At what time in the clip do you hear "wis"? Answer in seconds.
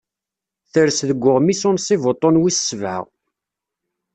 2.41-2.57